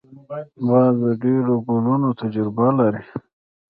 [0.67, 3.03] باز د ډېرو کلونو تجربه لري